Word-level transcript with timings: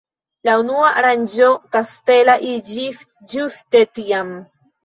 La 0.47 0.53
unua 0.61 0.87
aranĝo 1.01 1.49
kastela 1.77 2.39
iĝis 2.53 3.05
ĝuste 3.35 3.87
tiam. 4.01 4.37